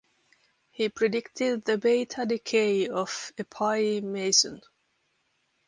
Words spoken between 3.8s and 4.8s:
meson.